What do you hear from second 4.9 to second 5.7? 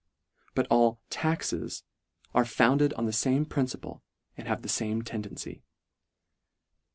tendency.